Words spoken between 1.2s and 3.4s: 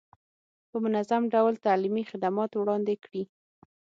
ډول تعلیمي خدمات وړاندې کړي.